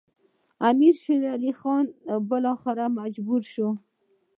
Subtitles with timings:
[0.69, 1.85] امیر شېر علي خان
[2.29, 3.69] بالاخره مجبور شو.